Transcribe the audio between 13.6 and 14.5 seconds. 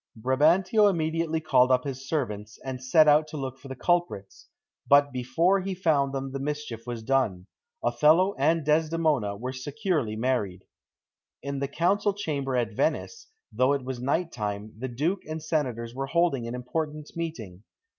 it was night